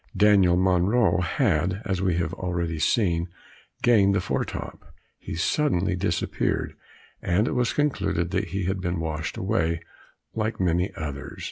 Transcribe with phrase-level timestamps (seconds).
[0.17, 3.27] Daniel Monro, had, as we have already seen,
[3.83, 4.91] gained the fore top.
[5.19, 6.73] He suddenly disappeared,
[7.21, 9.79] and it was concluded that he had been washed away
[10.33, 11.39] like many others.